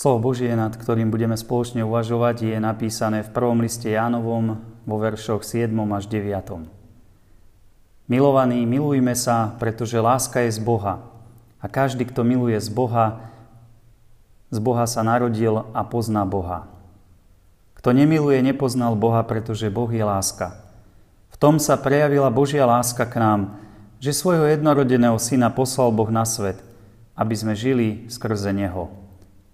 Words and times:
Slovo 0.00 0.32
Božie, 0.32 0.48
nad 0.56 0.72
ktorým 0.72 1.12
budeme 1.12 1.36
spoločne 1.36 1.84
uvažovať, 1.84 2.48
je 2.48 2.56
napísané 2.56 3.20
v 3.20 3.36
prvom 3.36 3.60
liste 3.60 3.84
Jánovom 3.84 4.56
vo 4.88 4.96
veršoch 4.96 5.44
7 5.44 5.76
až 5.92 6.08
9. 6.08 6.64
Milovaní, 8.08 8.64
milujme 8.64 9.12
sa, 9.12 9.52
pretože 9.60 10.00
láska 10.00 10.48
je 10.48 10.56
z 10.56 10.60
Boha. 10.64 11.04
A 11.60 11.68
každý, 11.68 12.08
kto 12.08 12.24
miluje 12.24 12.56
z 12.56 12.72
Boha, 12.72 13.28
z 14.48 14.56
Boha 14.56 14.88
sa 14.88 15.04
narodil 15.04 15.68
a 15.76 15.84
pozná 15.84 16.24
Boha. 16.24 16.64
Kto 17.76 17.92
nemiluje, 17.92 18.40
nepoznal 18.40 18.96
Boha, 18.96 19.20
pretože 19.20 19.68
Boh 19.68 19.92
je 19.92 20.00
láska. 20.00 20.64
V 21.28 21.36
tom 21.36 21.60
sa 21.60 21.76
prejavila 21.76 22.32
Božia 22.32 22.64
láska 22.64 23.04
k 23.04 23.20
nám, 23.20 23.52
že 24.00 24.16
svojho 24.16 24.48
jednorodeného 24.48 25.20
syna 25.20 25.52
poslal 25.52 25.92
Boh 25.92 26.08
na 26.08 26.24
svet, 26.24 26.56
aby 27.20 27.36
sme 27.36 27.52
žili 27.52 28.08
skrze 28.08 28.56
Neho. 28.56 29.09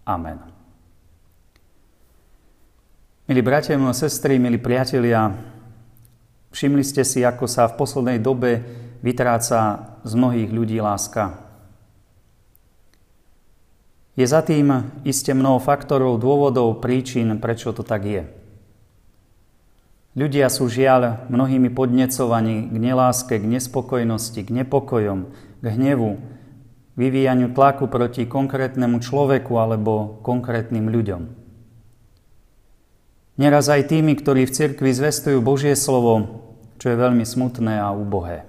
Amen. 0.06 0.38
Milí 3.26 3.42
bratia, 3.42 3.74
milé 3.74 3.90
sestry, 3.90 4.38
milí 4.38 4.54
priatelia, 4.54 5.34
všimli 6.54 6.86
ste 6.86 7.02
si, 7.02 7.26
ako 7.26 7.50
sa 7.50 7.66
v 7.66 7.74
poslednej 7.74 8.22
dobe 8.22 8.62
vytráca 9.02 9.90
z 10.06 10.12
mnohých 10.14 10.54
ľudí 10.54 10.78
láska. 10.78 11.42
Je 14.14 14.22
za 14.22 14.46
tým 14.46 14.94
iste 15.02 15.34
mnoho 15.34 15.58
faktorov, 15.58 16.22
dôvodov, 16.22 16.78
príčin, 16.78 17.42
prečo 17.42 17.74
to 17.74 17.82
tak 17.82 18.06
je. 18.06 18.22
Ľudia 20.14 20.46
sú 20.48 20.70
žiaľ 20.70 21.26
mnohými 21.28 21.68
podnecovaní 21.74 22.70
k 22.70 22.76
neláske, 22.78 23.42
k 23.42 23.44
nespokojnosti, 23.44 24.38
k 24.38 24.54
nepokojom, 24.54 25.28
k 25.60 25.66
hnevu, 25.66 26.16
vyvíjaniu 26.96 27.52
tlaku 27.52 27.86
proti 27.86 28.24
konkrétnemu 28.24 28.98
človeku 28.98 29.52
alebo 29.60 30.18
konkrétnym 30.24 30.88
ľuďom. 30.88 31.22
Neraz 33.36 33.68
aj 33.68 33.92
tými, 33.92 34.16
ktorí 34.16 34.48
v 34.48 34.54
cirkvi 34.56 34.90
zvestujú 34.96 35.44
Božie 35.44 35.76
slovo, 35.76 36.40
čo 36.80 36.88
je 36.88 36.96
veľmi 36.96 37.20
smutné 37.20 37.76
a 37.76 37.92
úbohé. 37.92 38.48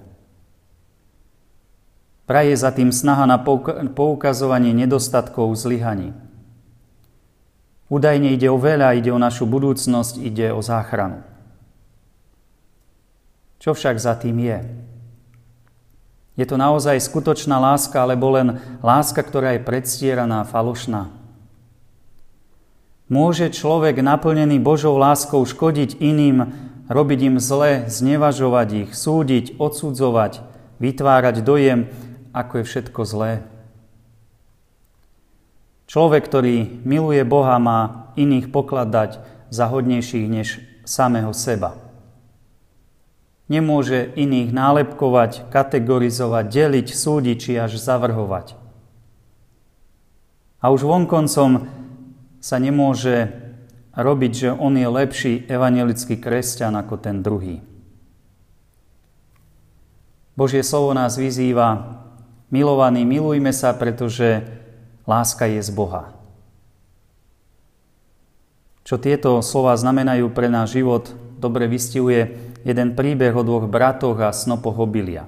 Praje 2.23 2.55
za 2.55 2.71
tým 2.71 2.91
snaha 2.91 3.27
na 3.27 3.39
poukazovanie 3.91 4.71
nedostatkov 4.71 5.51
zlyhaní. 5.55 6.11
Údajne 7.87 8.35
ide 8.35 8.51
o 8.51 8.59
veľa, 8.59 8.99
ide 8.99 9.15
o 9.15 9.19
našu 9.19 9.47
budúcnosť, 9.47 10.19
ide 10.19 10.51
o 10.51 10.59
záchranu. 10.59 11.23
Čo 13.63 13.71
však 13.75 13.95
za 13.95 14.19
tým 14.19 14.43
je? 14.43 14.59
Je 16.37 16.45
to 16.45 16.53
naozaj 16.53 17.01
skutočná 17.01 17.57
láska, 17.57 18.05
alebo 18.05 18.29
len 18.37 18.61
láska, 18.85 19.25
ktorá 19.25 19.57
je 19.57 19.65
predstieraná, 19.65 20.45
falošná? 20.45 21.09
Môže 23.09 23.49
človek 23.49 24.05
naplnený 24.05 24.61
Božou 24.61 25.01
láskou 25.01 25.41
škodiť 25.41 25.97
iným, 25.97 26.53
robiť 26.85 27.19
im 27.25 27.35
zle, 27.41 27.89
znevažovať 27.89 28.69
ich, 28.85 28.89
súdiť, 28.93 29.57
odsudzovať, 29.57 30.45
vytvárať 30.77 31.41
dojem, 31.41 31.89
ako 32.37 32.61
je 32.61 32.63
všetko 32.69 33.01
zlé? 33.01 33.31
Človek, 35.87 36.27
ktorý 36.27 36.83
miluje 36.83 37.23
Boha, 37.23 37.57
má 37.57 38.11
iných 38.19 38.51
pokladať 38.51 39.23
za 39.47 39.71
hodnejších 39.71 40.27
než 40.27 40.59
samého 40.83 41.31
seba. 41.31 41.86
Nemôže 43.47 44.11
iných 44.19 44.51
nálepkovať, 44.51 45.47
kategorizovať, 45.47 46.45
deliť, 46.51 46.87
súdiť 46.91 47.37
či 47.39 47.51
až 47.55 47.79
zavrhovať. 47.79 48.59
A 50.59 50.67
už 50.67 50.83
vonkoncom 50.83 51.63
sa 52.43 52.57
nemôže 52.59 53.31
robiť, 53.95 54.31
že 54.35 54.49
on 54.51 54.75
je 54.75 54.87
lepší 54.87 55.33
evangelický 55.47 56.19
kresťan 56.19 56.75
ako 56.75 56.95
ten 56.99 57.23
druhý. 57.23 57.63
Božie 60.37 60.61
slovo 60.61 60.93
nás 60.93 61.17
vyzýva, 61.17 62.03
milovaní, 62.53 63.01
milujme 63.07 63.49
sa, 63.49 63.73
pretože 63.73 64.45
láska 65.09 65.49
je 65.49 65.65
z 65.65 65.71
Boha. 65.73 66.13
Čo 68.85 69.01
tieto 69.01 69.41
slova 69.41 69.73
znamenajú 69.75 70.29
pre 70.31 70.47
náš 70.47 70.77
život, 70.77 71.11
dobre 71.41 71.65
vystihuje 71.65 72.37
jeden 72.67 72.99
príbeh 72.99 73.31
o 73.31 73.47
dvoch 73.47 73.71
bratoch 73.71 74.19
a 74.19 74.35
snopoch 74.35 74.75
obilia. 74.83 75.23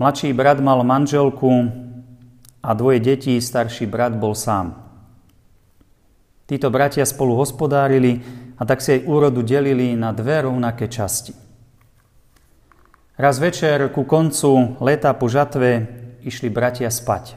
Mladší 0.00 0.32
brat 0.32 0.64
mal 0.64 0.80
manželku 0.80 1.68
a 2.64 2.72
dvoje 2.72 3.04
detí, 3.04 3.36
starší 3.36 3.84
brat 3.84 4.16
bol 4.16 4.32
sám. 4.32 4.80
Títo 6.48 6.72
bratia 6.72 7.04
spolu 7.04 7.36
hospodárili 7.36 8.24
a 8.56 8.64
tak 8.64 8.80
si 8.80 8.96
aj 8.96 9.06
úrodu 9.06 9.44
delili 9.44 9.92
na 9.92 10.10
dve 10.16 10.48
rovnaké 10.48 10.88
časti. 10.88 11.36
Raz 13.20 13.36
večer 13.38 13.92
ku 13.92 14.08
koncu 14.08 14.80
leta 14.80 15.12
po 15.12 15.28
žatve 15.28 15.86
išli 16.24 16.48
bratia 16.48 16.88
spať. 16.88 17.36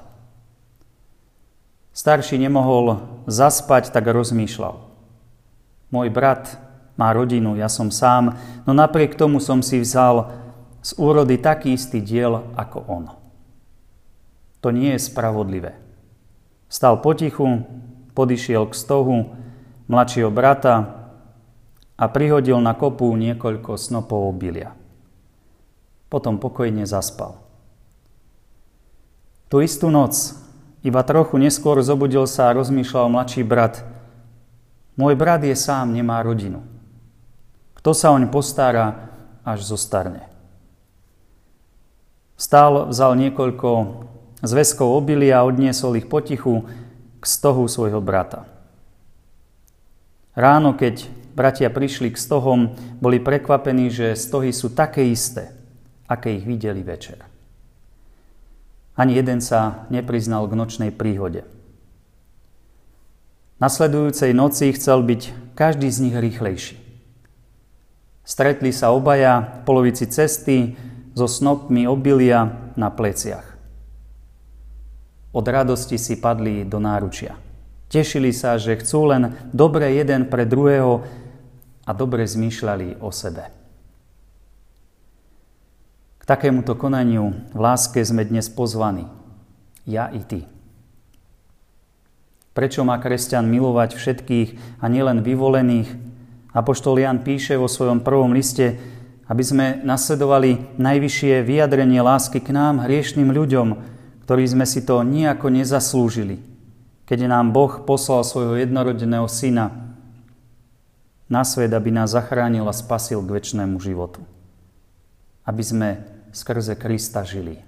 Starší 1.92 2.40
nemohol 2.40 3.04
zaspať, 3.28 3.92
tak 3.92 4.08
rozmýšľal. 4.08 4.80
Môj 5.92 6.08
brat 6.12 6.65
má 6.96 7.12
rodinu, 7.12 7.60
ja 7.60 7.68
som 7.68 7.92
sám, 7.92 8.40
no 8.64 8.72
napriek 8.72 9.20
tomu 9.20 9.44
som 9.44 9.60
si 9.60 9.84
vzal 9.84 10.32
z 10.80 10.96
úrody 10.96 11.36
taký 11.36 11.76
istý 11.76 12.00
diel 12.00 12.46
ako 12.56 12.78
on. 12.88 13.06
To 14.64 14.72
nie 14.72 14.96
je 14.96 15.06
spravodlivé. 15.06 15.78
Stal 16.72 16.98
potichu, 17.04 17.68
podišiel 18.18 18.66
k 18.72 18.74
stohu 18.74 19.18
mladšieho 19.86 20.34
brata 20.34 21.06
a 21.96 22.06
prihodil 22.10 22.58
na 22.64 22.74
kopu 22.74 23.12
niekoľko 23.14 23.78
snopov 23.78 24.32
obilia. 24.32 24.74
Potom 26.10 26.40
pokojne 26.40 26.88
zaspal. 26.88 27.38
Tu 29.52 29.62
istú 29.62 29.94
noc, 29.94 30.16
iba 30.82 31.02
trochu 31.06 31.38
neskôr 31.38 31.78
zobudil 31.86 32.26
sa 32.26 32.50
a 32.50 32.56
rozmýšľal 32.58 33.10
mladší 33.10 33.42
brat. 33.46 33.86
Môj 34.98 35.14
brat 35.14 35.44
je 35.46 35.54
sám, 35.54 35.94
nemá 35.94 36.22
rodinu. 36.24 36.66
Kto 37.86 37.94
sa 37.94 38.18
oň 38.18 38.34
postará, 38.34 39.14
až 39.46 39.62
zostarne. 39.62 40.26
Stál, 42.34 42.90
vzal 42.90 43.14
niekoľko 43.14 43.70
zväzkov 44.42 44.90
obilia 44.90 45.38
a 45.38 45.46
odniesol 45.46 45.94
ich 45.94 46.10
potichu 46.10 46.66
k 47.22 47.24
stohu 47.30 47.70
svojho 47.70 48.02
brata. 48.02 48.50
Ráno, 50.34 50.74
keď 50.74 51.06
bratia 51.38 51.70
prišli 51.70 52.10
k 52.10 52.18
stohom, 52.18 52.74
boli 52.98 53.22
prekvapení, 53.22 53.94
že 53.94 54.18
stohy 54.18 54.50
sú 54.50 54.74
také 54.74 55.06
isté, 55.06 55.54
aké 56.10 56.42
ich 56.42 56.46
videli 56.50 56.82
večer. 56.82 57.22
Ani 58.98 59.14
jeden 59.14 59.46
sa 59.46 59.86
nepriznal 59.94 60.50
k 60.50 60.58
nočnej 60.58 60.90
príhode. 60.90 61.46
Nasledujúcej 63.62 64.34
noci 64.34 64.74
chcel 64.74 65.06
byť 65.06 65.54
každý 65.54 65.86
z 65.94 65.98
nich 66.10 66.18
rýchlejší. 66.18 66.85
Stretli 68.26 68.74
sa 68.74 68.90
obaja 68.90 69.62
v 69.62 69.70
polovici 69.70 70.10
cesty 70.10 70.74
so 71.14 71.30
snopmi 71.30 71.86
obilia 71.86 72.74
na 72.74 72.90
pleciach. 72.90 73.46
Od 75.30 75.46
radosti 75.46 76.02
si 76.02 76.18
padli 76.18 76.66
do 76.66 76.82
náručia. 76.82 77.38
Tešili 77.86 78.34
sa, 78.34 78.58
že 78.58 78.82
chcú 78.82 79.14
len 79.14 79.38
dobre 79.54 79.94
jeden 79.94 80.26
pre 80.26 80.44
druhého 80.44 81.06
a 81.86 81.92
dobre 81.94 82.26
zmýšľali 82.26 82.98
o 82.98 83.14
sebe. 83.14 83.54
K 86.18 86.24
takémuto 86.26 86.74
konaniu 86.74 87.38
v 87.54 87.60
láske 87.62 88.02
sme 88.02 88.26
dnes 88.26 88.50
pozvaní. 88.50 89.06
Ja 89.86 90.10
i 90.10 90.26
ty. 90.26 90.50
Prečo 92.58 92.82
má 92.82 92.98
kresťan 92.98 93.46
milovať 93.46 93.94
všetkých 93.94 94.82
a 94.82 94.90
nielen 94.90 95.22
vyvolených, 95.22 95.92
Apoštol 96.56 97.04
Jan 97.04 97.20
píše 97.20 97.60
vo 97.60 97.68
svojom 97.68 98.00
prvom 98.00 98.32
liste, 98.32 98.80
aby 99.28 99.44
sme 99.44 99.66
nasledovali 99.84 100.80
najvyššie 100.80 101.44
vyjadrenie 101.44 102.00
lásky 102.00 102.40
k 102.40 102.56
nám, 102.56 102.88
hriešným 102.88 103.28
ľuďom, 103.28 103.68
ktorí 104.24 104.48
sme 104.48 104.64
si 104.64 104.80
to 104.88 105.04
nejako 105.04 105.52
nezaslúžili, 105.52 106.40
keď 107.04 107.28
nám 107.28 107.52
Boh 107.52 107.84
poslal 107.84 108.24
svojho 108.24 108.56
jednorodeného 108.56 109.28
syna 109.28 110.00
na 111.28 111.44
svet, 111.44 111.76
aby 111.76 111.92
nás 111.92 112.16
zachránil 112.16 112.64
a 112.70 112.74
spasil 112.74 113.20
k 113.20 113.36
väčšnému 113.36 113.76
životu. 113.84 114.24
Aby 115.44 115.64
sme 115.66 115.90
skrze 116.32 116.80
Krista 116.80 117.28
žili. 117.28 117.60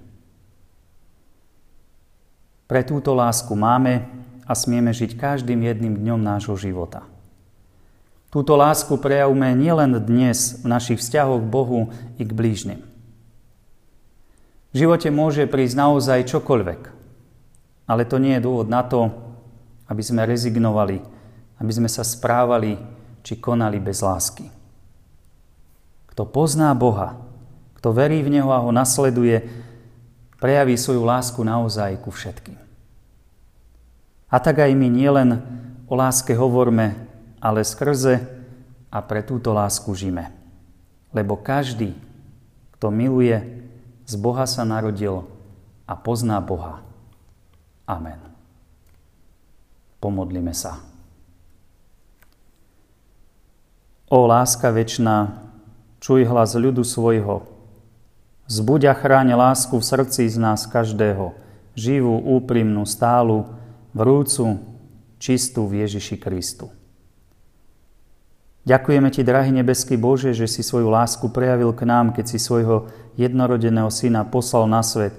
Pre 2.72 2.82
túto 2.88 3.12
lásku 3.12 3.52
máme 3.52 4.08
a 4.48 4.56
smieme 4.56 4.96
žiť 4.96 5.20
každým 5.20 5.60
jedným 5.60 6.00
dňom 6.00 6.20
nášho 6.24 6.56
života. 6.56 7.04
Túto 8.28 8.60
lásku 8.60 8.92
prejavme 9.00 9.56
nielen 9.56 10.04
dnes 10.04 10.60
v 10.60 10.68
našich 10.68 11.00
vzťahoch 11.00 11.48
k 11.48 11.52
Bohu 11.52 11.80
i 12.20 12.28
k 12.28 12.36
blížnym. 12.36 12.84
V 14.76 14.84
živote 14.84 15.08
môže 15.08 15.48
prísť 15.48 15.80
naozaj 15.80 16.28
čokoľvek. 16.28 16.82
Ale 17.88 18.04
to 18.04 18.20
nie 18.20 18.36
je 18.36 18.44
dôvod 18.44 18.68
na 18.68 18.84
to, 18.84 19.08
aby 19.88 20.04
sme 20.04 20.28
rezignovali, 20.28 21.00
aby 21.64 21.72
sme 21.72 21.88
sa 21.88 22.04
správali 22.04 22.76
či 23.24 23.40
konali 23.40 23.80
bez 23.80 24.04
lásky. 24.04 24.52
Kto 26.12 26.28
pozná 26.28 26.76
Boha, 26.76 27.16
kto 27.80 27.96
verí 27.96 28.20
v 28.28 28.36
Neho 28.36 28.52
a 28.52 28.60
ho 28.60 28.76
nasleduje, 28.76 29.48
prejaví 30.36 30.76
svoju 30.76 31.08
lásku 31.08 31.40
naozaj 31.40 32.04
ku 32.04 32.12
všetkým. 32.12 32.60
A 34.28 34.36
tak 34.44 34.60
aj 34.60 34.76
my 34.76 34.92
nielen 34.92 35.40
o 35.88 35.96
láske 35.96 36.36
hovorme, 36.36 37.07
ale 37.42 37.62
skrze 37.62 38.26
a 38.92 38.98
pre 39.04 39.22
túto 39.22 39.54
lásku 39.54 39.90
žime. 39.94 40.34
Lebo 41.14 41.38
každý, 41.38 41.94
kto 42.78 42.92
miluje, 42.94 43.64
z 44.08 44.14
Boha 44.16 44.48
sa 44.48 44.64
narodil 44.64 45.28
a 45.84 45.94
pozná 45.96 46.40
Boha. 46.40 46.84
Amen. 47.88 48.20
Pomodlíme 50.00 50.56
sa. 50.56 50.80
O 54.08 54.24
láska 54.24 54.72
večná, 54.72 55.52
čuj 56.00 56.24
hlas 56.24 56.56
ľudu 56.56 56.88
svojho. 56.88 57.44
Zbuď 58.48 58.82
a 58.88 58.94
chráň 58.96 59.36
lásku 59.36 59.76
v 59.76 59.84
srdci 59.84 60.24
z 60.32 60.40
nás 60.40 60.64
každého, 60.64 61.36
živú, 61.76 62.16
úprimnú, 62.16 62.88
stálu, 62.88 63.52
vrúcu, 63.92 64.64
čistú 65.20 65.68
v 65.68 65.84
Ježiši 65.84 66.16
Kristu. 66.16 66.72
Ďakujeme 68.68 69.08
Ti, 69.08 69.24
drahý 69.24 69.56
nebeský 69.56 69.96
Bože, 69.96 70.36
že 70.36 70.44
si 70.44 70.60
svoju 70.60 70.92
lásku 70.92 71.24
prejavil 71.32 71.72
k 71.72 71.88
nám, 71.88 72.12
keď 72.12 72.36
si 72.36 72.38
svojho 72.38 72.92
jednorodeného 73.16 73.88
syna 73.88 74.28
poslal 74.28 74.68
na 74.68 74.84
svet, 74.84 75.16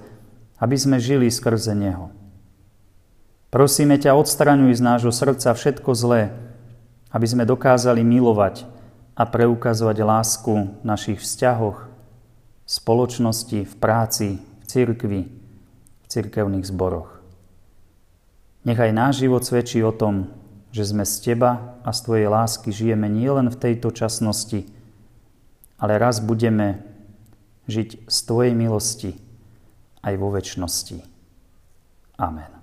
aby 0.61 0.77
sme 0.77 1.01
žili 1.01 1.33
skrze 1.33 1.73
Neho. 1.73 2.13
Prosíme 3.49 3.97
ťa, 3.97 4.13
odstraňuj 4.13 4.77
z 4.77 4.85
nášho 4.85 5.09
srdca 5.09 5.57
všetko 5.57 5.97
zlé, 5.97 6.29
aby 7.09 7.25
sme 7.25 7.49
dokázali 7.49 8.05
milovať 8.05 8.69
a 9.17 9.25
preukazovať 9.25 9.97
lásku 9.97 10.53
v 10.69 10.85
našich 10.85 11.17
vzťahoch, 11.17 11.89
v 11.89 12.69
spoločnosti, 12.69 13.65
v 13.65 13.73
práci, 13.81 14.37
v 14.37 14.63
cirkvi, 14.69 15.21
v 15.25 16.05
cirkevných 16.05 16.69
zboroch. 16.69 17.17
Nechaj 18.61 18.93
náš 18.93 19.25
život 19.25 19.41
svedčí 19.41 19.81
o 19.81 19.89
tom, 19.89 20.29
že 20.69 20.83
sme 20.85 21.07
z 21.07 21.15
Teba 21.23 21.79
a 21.81 21.89
z 21.89 21.99
Tvojej 22.05 22.27
lásky 22.29 22.69
žijeme 22.69 23.09
nielen 23.09 23.49
v 23.49 23.57
tejto 23.57 23.89
časnosti, 23.89 24.69
ale 25.81 25.97
raz 25.97 26.21
budeme 26.21 26.85
žiť 27.65 28.05
z 28.05 28.17
Tvojej 28.27 28.53
milosti 28.53 29.17
aj 30.05 30.13
vo 30.19 30.29
väčšnosti. 30.33 31.01
Amen. 32.19 32.59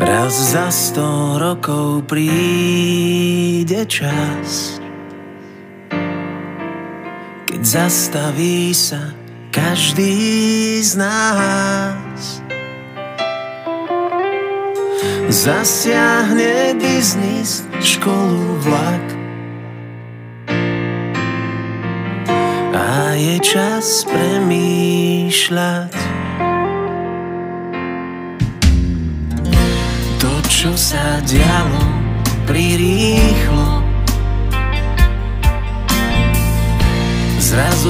Raz 0.00 0.32
za 0.32 0.72
sto 0.72 1.36
rokov 1.36 2.08
príde 2.08 3.84
čas, 3.84 4.79
zastaví 7.70 8.74
sa 8.74 9.14
každý 9.54 10.82
z 10.82 10.98
nás. 10.98 12.42
Zasiahne 15.30 16.74
biznis, 16.82 17.62
školu, 17.78 18.58
vlak 18.66 19.06
a 22.74 23.14
je 23.14 23.38
čas 23.38 24.02
premýšľať 24.10 25.94
to, 30.18 30.32
čo 30.50 30.74
sa 30.74 31.22
dialo 31.22 31.86
prirýchlo 32.50 33.29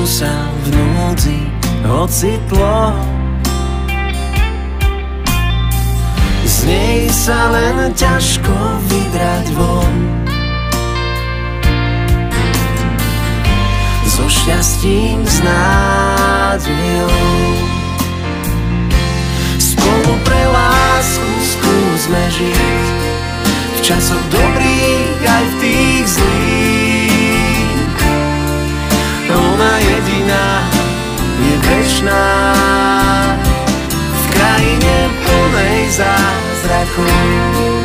zrazu 0.00 0.24
sa 0.24 0.32
v 0.64 0.66
núdzi 0.72 1.40
ocitlo. 1.84 2.96
Z 6.44 6.56
nej 6.64 7.08
sa 7.12 7.52
len 7.52 7.92
ťažko 7.92 8.56
vydrať 8.88 9.46
von. 9.52 9.96
So 14.08 14.24
šťastím, 14.28 15.20
s 15.24 15.44
nádejou. 15.44 17.20
Spolu 19.60 20.12
pre 20.24 20.42
lásku 20.48 21.28
skúsme 21.44 22.22
žiť 22.40 22.88
V 23.76 23.78
časoch 23.84 24.19
plnej 35.90 36.06
zázrakov, 36.06 37.79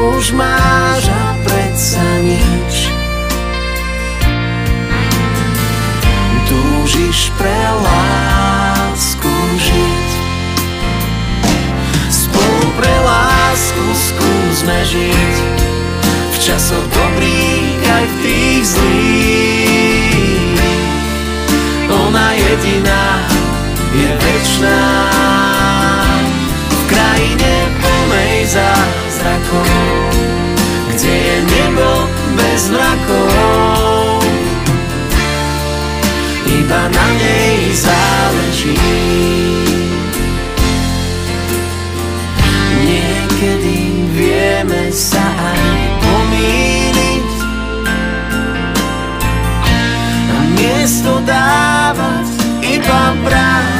už 0.00 0.32
máš 0.32 1.12
a 1.12 1.36
predsa 1.44 2.00
nič. 2.24 2.88
Túžiš 6.48 7.28
pre 7.36 7.60
lásku 7.84 9.32
žiť. 9.60 10.10
Spolu 12.08 12.66
pre 12.80 12.94
lásku 13.04 13.84
skúsme 13.92 14.78
žiť. 14.88 15.36
V 16.08 16.36
časoch 16.40 16.86
dobrých 16.88 17.84
aj 17.84 18.04
v 18.08 18.14
tých 18.24 18.64
zlých. 18.72 20.60
Ona 21.92 22.32
jediná 22.40 23.04
je 23.92 24.08
večná 24.16 25.19
zázrakov 29.20 29.68
kde 30.88 31.12
je 31.12 31.36
nebo 31.44 31.88
bez 32.36 32.62
mrakov. 32.72 34.24
Iba 36.48 36.82
na 36.88 37.06
nej 37.20 37.58
záleží. 37.72 38.80
Niekedy 42.80 43.78
vieme 44.16 44.88
sa 44.92 45.24
aj 45.24 45.64
pomýliť 46.00 47.30
a 50.32 50.38
miesto 50.56 51.12
dávať 51.28 52.28
iba 52.64 53.02
brať. 53.24 53.79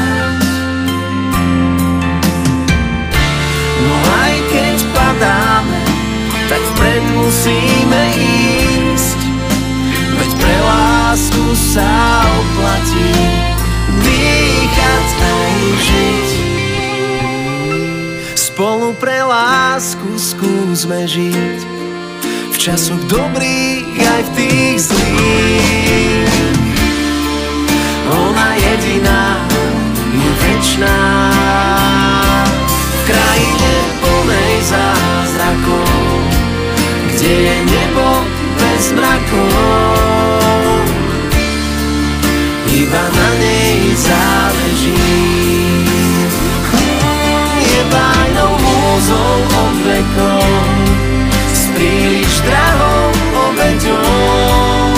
Lásku 11.51 11.75
sa 11.75 12.23
oplatí 12.23 13.11
dýchať 14.07 15.09
aj 15.19 15.55
žiť. 15.83 16.29
Spolu 18.39 18.95
pre 18.95 19.19
lásku 19.27 20.15
skúsme 20.15 21.11
žiť 21.11 21.59
v 22.55 22.57
časoch 22.57 23.03
dobrých 23.11 23.99
aj 23.99 24.23
v 24.23 24.31
tých 24.39 24.95
zlých. 24.95 26.39
Ona 28.15 28.49
jediná 28.55 29.43
je 30.15 30.31
večná 30.47 31.03
v 32.79 33.01
krajine 33.11 33.75
plnej 33.99 34.55
zázrakov 34.71 35.99
kde 37.11 37.33
je 37.43 37.57
nebo 37.67 38.07
bez 38.55 38.95
mrakov. 38.95 40.10
Iba 42.91 43.07
na 43.07 43.29
nej 43.39 43.95
záleží. 43.95 44.99
Je 47.63 47.83
bajnou 47.87 48.59
múzou 48.59 49.35
od 49.47 49.77
vekov, 49.87 50.51
s 51.55 51.71
príliš 51.71 52.35
drahou 52.43 53.15
obeťou. 53.47 54.91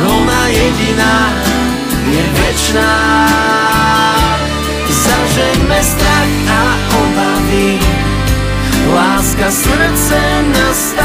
Ona 0.00 0.42
jediná 0.48 1.16
je 2.08 2.24
večná, 2.24 2.96
zažeňme 4.88 5.80
strach 5.84 6.36
a 6.56 6.64
obavy, 7.04 7.76
láska 8.96 9.52
srdce 9.52 10.20
nastaví 10.56 10.95